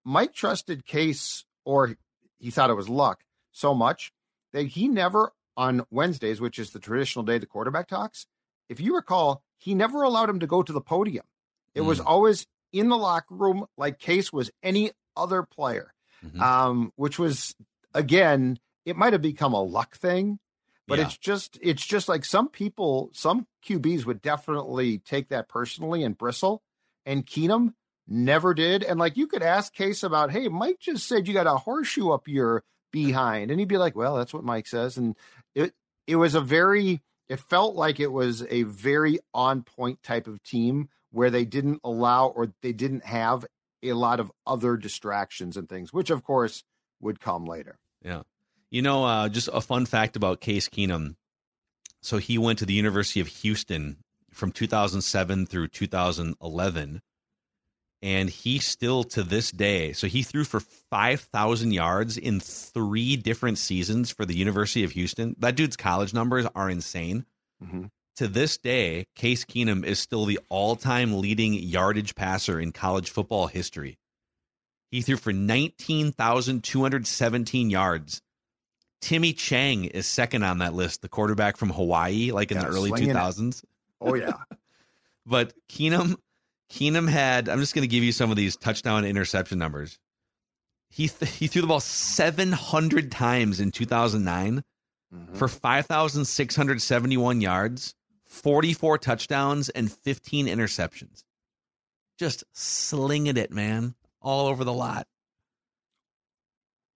[0.05, 1.97] Mike trusted Case, or
[2.39, 4.11] he thought it was luck, so much
[4.53, 8.27] that he never on Wednesdays, which is the traditional day the quarterback talks.
[8.69, 11.25] If you recall, he never allowed him to go to the podium.
[11.73, 15.93] It was always in the locker room, like Case was any other player,
[16.25, 16.39] Mhm.
[16.41, 17.55] um, which was
[17.93, 20.39] again, it might have become a luck thing,
[20.87, 21.05] but Yeah.
[21.05, 26.17] it's just it's just like some people, some QBs would definitely take that personally and
[26.17, 26.61] bristle,
[27.05, 27.73] and Keenum
[28.07, 28.83] never did.
[28.83, 32.11] And like you could ask Case about, hey, Mike just said you got a horseshoe
[32.11, 35.15] up your behind, and he'd be like, well, that's what Mike says, and
[35.53, 35.73] it
[36.07, 40.43] it was a very it felt like it was a very on point type of
[40.43, 43.45] team where they didn't allow or they didn't have
[43.81, 46.63] a lot of other distractions and things, which of course
[46.99, 47.77] would come later.
[48.03, 48.23] Yeah.
[48.69, 51.15] You know, uh, just a fun fact about Case Keenum.
[52.01, 53.97] So he went to the University of Houston
[54.31, 57.01] from 2007 through 2011.
[58.01, 63.57] And he still to this day, so he threw for 5,000 yards in three different
[63.57, 65.35] seasons for the University of Houston.
[65.39, 67.25] That dude's college numbers are insane.
[67.63, 67.89] Mhm.
[68.17, 73.09] To this day, Case Keenum is still the all time leading yardage passer in college
[73.09, 73.97] football history.
[74.91, 78.21] He threw for 19,217 yards.
[79.01, 82.69] Timmy Chang is second on that list, the quarterback from Hawaii, like in Yeah, the
[82.69, 83.13] early slinging it.
[83.15, 83.63] 2000s.
[84.01, 84.37] Oh yeah.
[85.27, 86.17] But Keenum,
[86.75, 87.47] Keenum had.
[87.47, 89.97] I'm just going to give you some of these touchdown interception numbers.
[90.89, 94.61] He th- he threw the ball 700 times in 2009
[95.13, 95.37] Mhm.
[95.37, 97.93] for 5,671 yards,
[98.25, 101.23] 44 touchdowns, and 15 interceptions.
[102.17, 105.07] Just slinging it, man, all over the lot.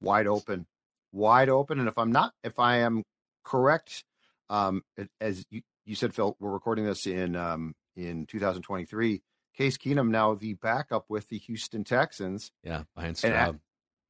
[0.02, 0.66] wide open,
[1.12, 1.78] wide open.
[1.80, 3.04] And if I'm not, if I am
[3.44, 4.04] correct,
[4.50, 4.82] um,
[5.20, 9.22] as you, you said, Phil, we're recording this in um, in 2023.
[9.56, 13.60] Case Keenum now the backup with the Houston Texans, Yeah, behind And Stroud.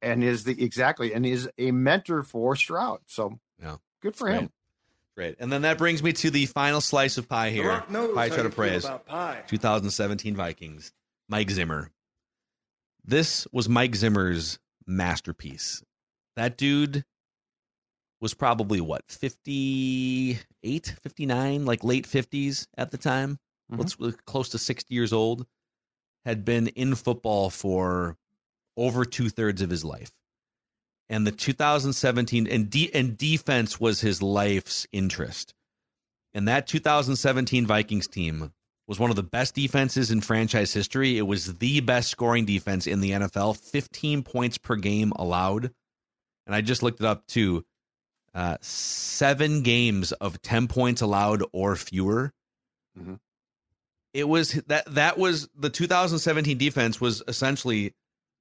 [0.02, 3.00] and is the exactly and is a mentor for Stroud.
[3.06, 3.76] So Yeah.
[4.00, 4.40] good for Great.
[4.42, 4.52] him.
[5.16, 5.36] Great.
[5.40, 7.80] And then that brings me to the final slice of pie here.
[7.82, 8.86] Pie how Chart of Praise.
[9.06, 9.42] pie.
[9.48, 10.92] 2017 Vikings,
[11.28, 11.90] Mike Zimmer.
[13.04, 15.82] This was Mike Zimmer's masterpiece.
[16.36, 17.04] That dude
[18.20, 23.38] was probably what, 58, 59, like late 50s at the time.
[23.70, 23.78] Mhm.
[23.98, 25.46] Let's close to 60 years old.
[26.24, 28.16] Had been in football for
[28.76, 30.10] over two thirds of his life.
[31.08, 35.54] And the 2017 and de- and defense was his life's interest.
[36.32, 38.52] And that 2017 Vikings team
[38.86, 41.16] was one of the best defenses in franchise history.
[41.18, 45.72] It was the best scoring defense in the NFL, 15 points per game allowed.
[46.46, 47.64] and I just looked it up too.
[48.34, 52.32] Uh, seven games of ten points allowed or fewer.
[52.98, 53.20] Mhm.
[54.12, 57.94] It was that that was the 2017 defense was essentially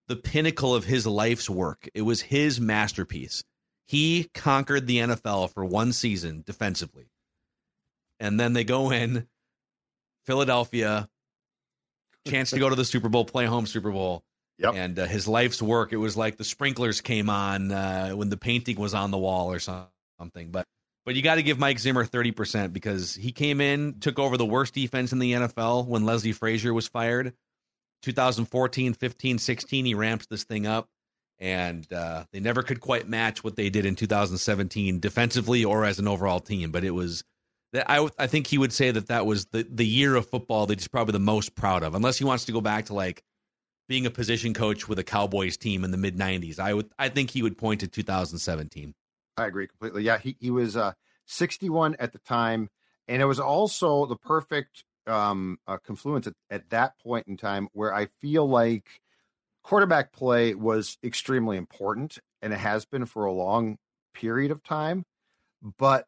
[0.08, 1.88] the pinnacle of his life's work.
[1.94, 3.44] It was his masterpiece.
[3.88, 7.10] He conquered the NFL for one season defensively.
[8.20, 9.28] And then they go in
[10.26, 11.08] Philadelphia,
[12.28, 14.24] chance to go to the Super Bowl, play home Super Bowl.
[14.58, 14.76] Yep.
[14.76, 18.38] And uh, his life's work, it was like the sprinklers came on uh, when the
[18.38, 20.52] painting was on the wall or something.
[20.52, 20.66] But
[21.06, 24.46] but you got to give Mike Zimmer 30% because he came in, took over the
[24.46, 27.34] worst defense in the NFL when Leslie Frazier was fired.
[28.04, 30.88] 2014, 15, 16, he ramps this thing up.
[31.42, 35.98] And uh, they never could quite match what they did in 2017 defensively or as
[35.98, 36.72] an overall team.
[36.72, 37.24] But it was
[37.74, 40.80] I, I think he would say that that was the, the year of football that
[40.80, 43.22] he's probably the most proud of, unless he wants to go back to like
[43.88, 46.60] being a position coach with a Cowboys team in the mid 90s.
[46.60, 48.94] I would I think he would point to 2017.
[49.40, 50.04] I agree completely.
[50.04, 50.94] Yeah, he he was uh,
[51.26, 52.70] 61 at the time,
[53.08, 57.68] and it was also the perfect um, uh, confluence at, at that point in time
[57.74, 59.02] where I feel like
[59.64, 63.78] quarterback play was extremely important, and it has been for a long
[64.14, 65.06] period of time.
[65.78, 66.06] But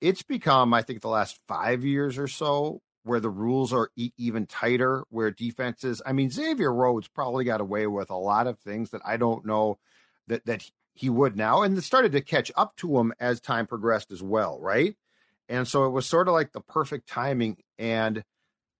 [0.00, 4.12] it's become, I think, the last five years or so where the rules are e-
[4.16, 6.02] even tighter, where defenses.
[6.04, 9.44] I mean, Xavier Rhodes probably got away with a lot of things that I don't
[9.46, 9.78] know
[10.26, 13.66] that that he would now, and it started to catch up to him as time
[13.66, 14.96] progressed as well, right?
[15.48, 17.58] And so it was sort of like the perfect timing.
[17.78, 18.24] And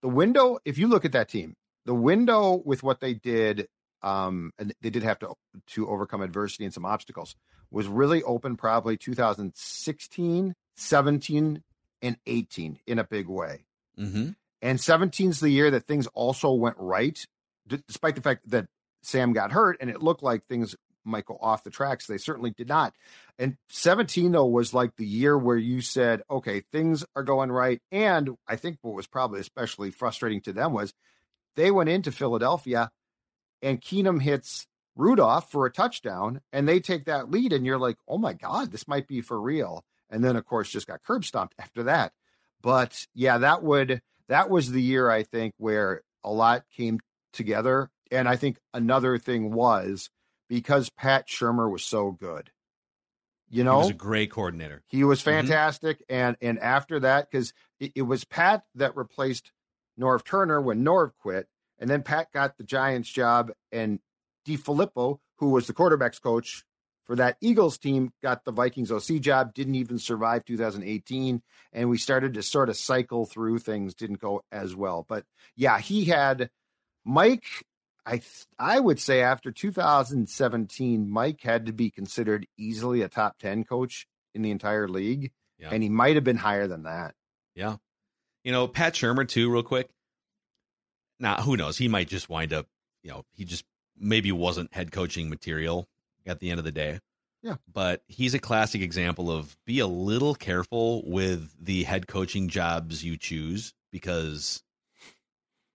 [0.00, 3.68] the window, if you look at that team, the window with what they did,
[4.02, 5.34] um, and they did have to
[5.68, 7.36] to overcome adversity and some obstacles,
[7.70, 11.62] was really open probably 2016, 17,
[12.02, 13.64] and 18 in a big way.
[13.98, 14.30] Mm-hmm.
[14.62, 17.26] And 17's the year that things also went right,
[17.66, 18.66] d- despite the fact that
[19.02, 22.06] Sam got hurt and it looked like things go off the tracks.
[22.06, 22.94] They certainly did not.
[23.38, 27.80] And 17, though, was like the year where you said, okay, things are going right.
[27.90, 30.94] And I think what was probably especially frustrating to them was
[31.56, 32.90] they went into Philadelphia
[33.62, 37.52] and Keenum hits Rudolph for a touchdown and they take that lead.
[37.52, 39.84] And you're like, oh my God, this might be for real.
[40.10, 42.12] And then, of course, just got curb stomped after that.
[42.62, 47.00] But yeah, that would that was the year I think where a lot came
[47.32, 47.90] together.
[48.10, 50.08] And I think another thing was
[50.48, 52.50] because Pat Shurmur was so good.
[53.48, 54.82] You know, He was a great coordinator.
[54.86, 55.24] he was Mhm.
[55.24, 56.02] fantastic.
[56.08, 59.52] And and after that, because it, it was Pat that replaced
[59.98, 64.00] Norv Turner when Norv quit, and then Pat got the Giants job, and
[64.46, 66.64] DeFilippo, who was the quarterbacks coach
[67.04, 69.54] for that Eagles team, got the Vikings OC job.
[69.54, 73.94] Didn't even survive 2018, and we started to sort of cycle through things.
[73.94, 76.50] Didn't go as well, but yeah, he had
[77.04, 77.44] Mike.
[78.06, 78.20] I
[78.58, 84.06] I would say after 2017, Mike had to be considered easily a top 10 coach
[84.34, 85.70] in the entire league, Yeah.
[85.72, 87.14] and he might have been higher than that.
[87.54, 87.76] Yeah.
[88.42, 89.88] You know, Pat Shurmur too, real quick.
[91.20, 91.78] Now, who knows?
[91.78, 92.66] He might just wind up,
[93.02, 93.64] you know, he just
[93.96, 95.88] maybe wasn't head coaching material
[96.26, 96.98] at the end of the day.
[97.42, 97.56] Yeah.
[97.72, 103.04] But he's a classic example of be a little careful with the head coaching jobs
[103.04, 104.62] you choose because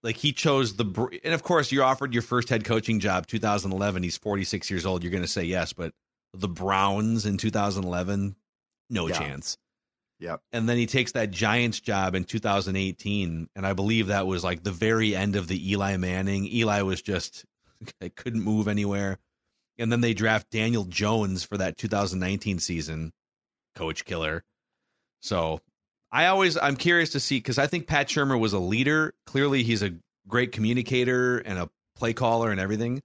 [0.02, 4.02] like he chose the and of course you're offered your first head coaching job 2011
[4.02, 5.92] he's 46 years old you're going to say yes but
[6.34, 8.34] the Browns in 2011
[8.88, 9.18] no Yeah.
[9.18, 9.56] chance
[10.20, 10.42] Yep.
[10.52, 14.62] and then he takes that Giants job in 2018, and I believe that was like
[14.62, 16.44] the very end of the Eli Manning.
[16.46, 17.46] Eli was just
[18.16, 19.18] couldn't move anywhere,
[19.78, 23.14] and then they draft Daniel Jones for that 2019 season,
[23.74, 24.44] coach killer.
[25.22, 25.62] So
[26.12, 29.14] I always I'm curious to see because I think Pat Shurmur was a leader.
[29.26, 29.92] Clearly, he's a
[30.26, 33.02] great communicator and a play caller and everything.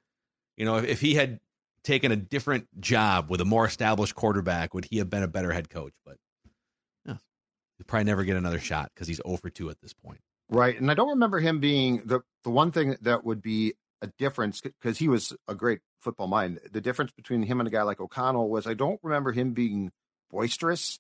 [0.58, 1.40] You know, if, if he had
[1.84, 5.52] taken a different job with a more established quarterback, would he have been a better
[5.52, 5.94] head coach?
[6.06, 6.18] But
[7.78, 10.20] He'll probably never get another shot because he's over 2 at this point.
[10.50, 10.80] Right.
[10.80, 14.62] And I don't remember him being the the one thing that would be a difference
[14.62, 16.60] because he was a great football mind.
[16.72, 19.92] The difference between him and a guy like O'Connell was I don't remember him being
[20.30, 21.00] boisterous.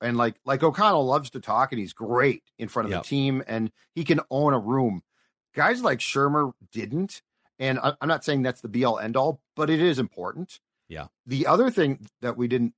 [0.00, 3.02] And like like O'Connell loves to talk and he's great in front of Yep.
[3.02, 5.02] the team and he can own a room.
[5.54, 7.22] Guys like Shurmur didn't.
[7.58, 10.58] And I, I'm not saying that's the be all end all, but it is important.
[10.88, 11.06] Yeah.
[11.26, 12.74] The other thing that we didn't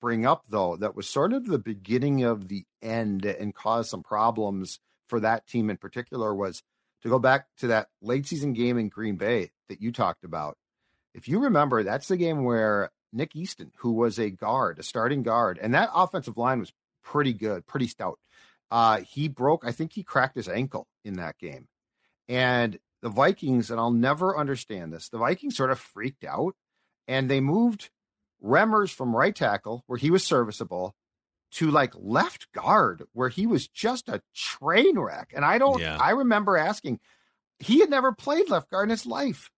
[0.00, 4.02] bring up though that was sort of the beginning of the end and caused some
[4.02, 6.62] problems for that team in particular was
[7.02, 10.56] to go back to that late season game in Green Bay that you talked about.
[11.14, 15.22] If you remember, that's the game where Nick Easton, who was a guard, a starting
[15.22, 18.18] guard, and that offensive line was pretty good, pretty stout.
[18.70, 21.68] Uh, he broke, I think he cracked his ankle in that game.
[22.28, 26.54] And the Vikings, and I'll never understand this, the Vikings sort of freaked out
[27.06, 27.90] and they moved
[28.42, 30.94] Remmers from right tackle, where he was serviceable,
[31.52, 35.32] to like left guard, where he was just a train wreck.
[35.34, 35.96] And I don't, Yeah.
[36.00, 36.98] I remember asking,
[37.58, 39.50] he had never played left guard in his life.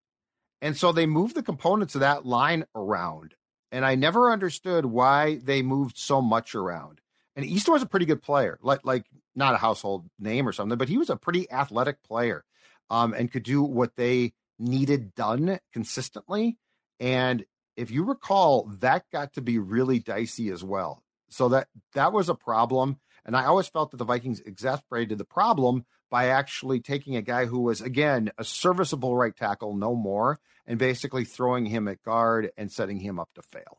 [0.61, 3.34] And so they moved the components of that line around.
[3.76, 7.02] And I never understood why they moved so much around.
[7.34, 9.04] And Easton was a pretty good player, like like
[9.34, 12.42] not a household name or something, but he was a pretty athletic player,
[12.88, 16.56] um, and could do what they needed done consistently.
[17.00, 17.44] And
[17.76, 21.02] if you recall, that got to be really dicey as well.
[21.28, 22.98] So that that was a problem.
[23.26, 25.84] And I always felt that the Vikings exasperated the problem
[26.16, 30.78] by actually taking a guy who was again a serviceable right tackle, no more, and
[30.78, 33.76] basically throwing him at guard and setting him up to fail.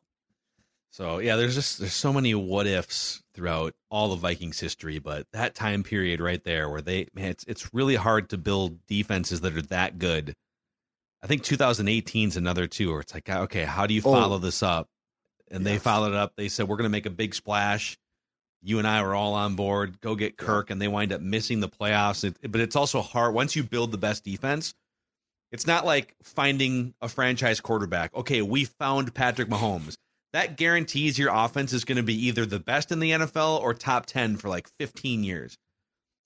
[0.91, 5.25] So yeah, there's just there's so many what ifs throughout all of Vikings history, but
[5.33, 9.41] that time period right there where they man, it's it's really hard to build defenses
[9.41, 10.35] that are that good.
[11.23, 14.11] I think 2018 is another too, where it's like, okay, how do you Oh.
[14.13, 14.89] follow this up?
[15.49, 16.33] And they followed it up.
[16.35, 17.97] They said we're going to make a big splash.
[18.67, 20.01] You and I were all on board.
[20.01, 22.25] Go get Kirk, and they wind up missing the playoffs.
[22.25, 24.73] It, but it's also hard once you build the best defense.
[25.53, 28.13] It's not like finding a franchise quarterback.
[28.13, 29.95] Okay, we found Patrick Mahomes.
[30.33, 33.73] That guarantees your offense is going to be either the best in the NFL or
[33.73, 35.57] top 10 for like 15 years.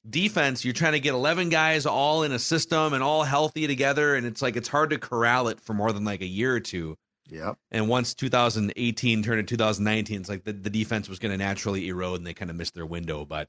[0.10, 4.16] Defense, you're trying to get 11 guys all in a system and all healthy together.
[4.16, 6.60] And it's like it's hard to corral it for more than like a year or
[6.60, 6.98] two.
[7.32, 7.58] Yep.
[7.72, 11.88] And once 2018 turned to 2019, it's like the, the defense was going to naturally
[11.88, 13.26] erode and they kind of missed their window.
[13.26, 13.48] But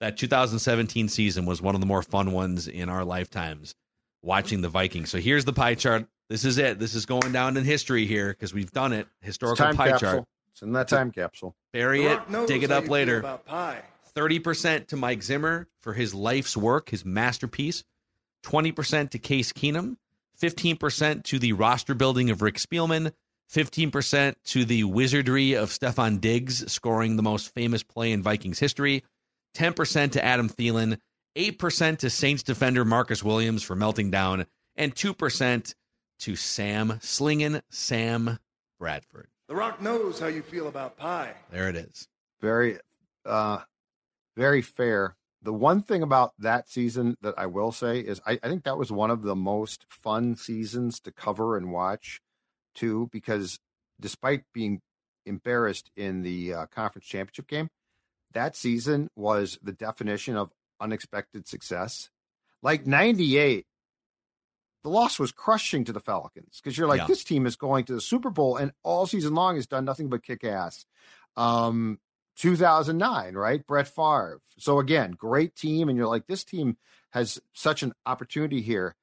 [0.00, 3.74] that 2017 season was one of the more fun ones in our lifetimes
[4.22, 5.10] watching the Vikings.
[5.10, 6.06] So here's the pie chart.
[6.30, 6.78] This is it.
[6.78, 9.06] This is going down in history here because we've done it.
[9.20, 10.10] Historical time pie capsule.
[10.10, 10.24] chart.
[10.52, 11.54] It's in that time capsule.
[11.72, 13.18] Bury it, dig it up later.
[13.18, 13.82] About pie.
[14.16, 17.84] 30% to Mike Zimmer for his life's work, his masterpiece.
[18.44, 19.96] 20% to Case Keenum.
[20.42, 23.12] 15% to the roster building of Rick Spielman.
[23.52, 29.04] 15% to the wizardry of Stefon Diggs scoring the most famous play in Vikings history.
[29.56, 30.98] 10% to Adam Thielen.
[31.36, 34.46] 8% to Saints defender Marcus Williams for melting down.
[34.76, 35.74] And 2%
[36.20, 38.38] to Sam Slingin' Sam
[38.78, 39.28] Bradford.
[39.48, 41.34] The Rock knows how you feel about pie.
[41.50, 42.06] There it is.
[42.40, 42.78] Very,
[43.24, 43.60] uh,
[44.36, 45.16] very fair.
[45.42, 48.76] The one thing about that season that I will say is I, I think that
[48.78, 52.20] was one of the most fun seasons to cover and watch,
[52.74, 53.60] too, because
[54.00, 54.80] despite being
[55.26, 57.68] embarrassed in the uh, conference championship game,
[58.32, 62.10] that season was the definition of unexpected success.
[62.62, 63.64] Like 98,
[64.82, 67.06] the loss was crushing to the Falcons because you're like, Yeah.
[67.06, 70.08] this team is going to the Super Bowl and all season long has done nothing
[70.08, 70.84] but kick ass.
[71.36, 71.98] Um,
[72.38, 73.66] 2009, right?
[73.66, 74.40] Brett Favre.
[74.58, 75.88] So again, great team.
[75.88, 76.76] And you're like, this team
[77.10, 78.94] has such an opportunity here.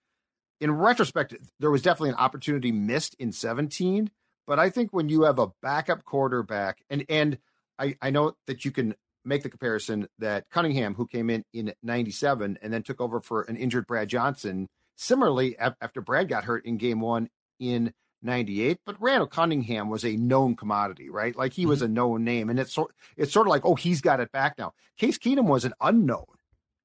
[0.62, 4.10] In retrospect, there was definitely an opportunity missed in 17.
[4.48, 7.38] But I think when you have a backup quarterback, and and
[7.78, 11.74] I, I know that you can make the comparison that Cunningham, who came in in
[11.84, 16.44] 97 and then took over for an injured Brad Johnson, similarly, af- after Brad got
[16.44, 17.30] hurt in game one
[17.60, 21.36] in 98, but Randall Cunningham was a known commodity, right?
[21.36, 22.50] Like he was a known name.
[22.50, 24.74] And it's sort it's sort of like, oh, he's got it back now.
[24.98, 26.26] Case Keenum was an unknown.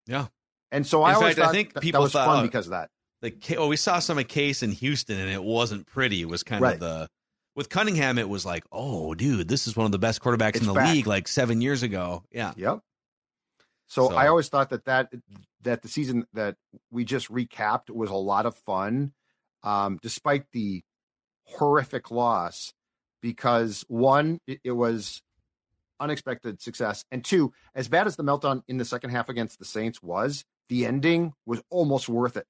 [0.06, 0.26] Yeah.
[0.70, 2.66] And so I In always fact, I think that, people that was thought- fun because
[2.66, 2.90] of that.
[3.22, 6.20] the well, we saw some of Case in Houston, and it wasn't pretty.
[6.20, 6.74] It was kind Right.
[6.74, 7.08] of the
[7.56, 8.18] with Cunningham.
[8.18, 10.74] It was like, oh, dude, this is one of the best quarterbacks It's in the
[10.74, 10.92] back.
[10.94, 12.22] league, like seven years ago.
[12.30, 12.80] Yeah, Yep.
[13.88, 15.12] So, So- I always thought that that
[15.62, 16.56] that the season that
[16.90, 19.12] we just recapped was a lot of fun,
[19.62, 20.82] um, despite the
[21.58, 22.72] horrific loss,
[23.22, 25.22] because one, it, it was
[25.98, 29.64] unexpected success, and two, as bad as the meltdown in the second half against the
[29.64, 32.46] Saints was, the ending was almost worth it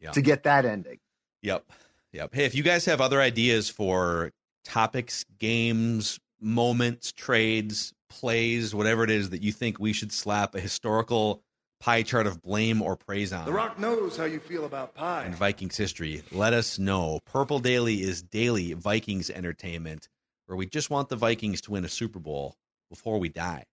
[0.00, 0.12] Yeah.
[0.12, 0.98] to get that ending.
[1.42, 1.64] yep,
[2.12, 2.34] yep.
[2.34, 4.30] Hey, if you guys have other ideas for
[4.64, 10.60] topics, games, moments, trades, plays, whatever it is that you think we should slap a
[10.60, 11.42] historical
[11.86, 13.46] pie chart of blame or praise on.
[13.46, 15.22] The Rock knows how you feel about pie.
[15.24, 17.20] And Vikings history, let us know.
[17.26, 20.08] Purple Daily is daily Vikings entertainment
[20.46, 22.56] where we just want the Vikings to win a Super Bowl
[22.90, 23.66] before we die.